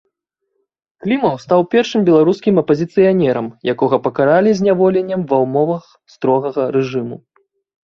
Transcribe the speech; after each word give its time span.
Клімаў 1.05 1.35
стаў 1.43 1.61
першым 1.73 2.01
беларускім 2.07 2.55
апазіцыянерам, 2.63 3.47
якога 3.75 4.01
пакаралі 4.07 4.57
зняволеннем 4.63 5.21
ва 5.35 5.43
ўмовах 5.45 5.83
строгага 6.17 6.61
рэжыму. 6.81 7.25